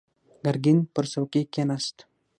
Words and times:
ګرګين 0.43 0.79
پر 0.93 1.05
څوکۍ 1.11 1.43
کېناست. 1.53 1.97